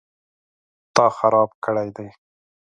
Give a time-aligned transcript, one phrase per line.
[0.95, 2.07] _تا خراب کړی دی؟